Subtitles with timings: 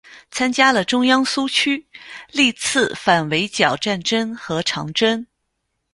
[0.31, 1.85] 参加了中央苏区
[2.31, 5.27] 历次反围剿战争和长征。